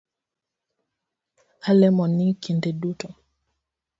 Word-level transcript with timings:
Alemoni 1.61 2.27
kinde 2.33 2.71
duto 2.79 3.09